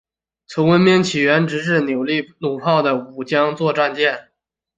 [0.47, 4.29] 从文明起源直至扭力弩炮和五桨座战船。